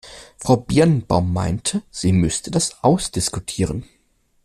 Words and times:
Frau 0.39 0.57
Birnbaum 0.57 1.31
meinte, 1.31 1.83
sie 1.91 2.11
müsste 2.11 2.49
das 2.49 2.83
ausdiskutieren. 2.83 3.83